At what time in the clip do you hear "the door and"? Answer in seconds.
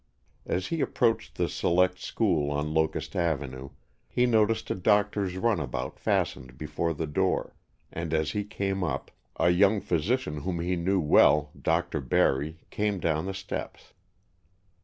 6.95-8.11